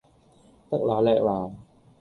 [0.71, 1.51] 得啦叻啦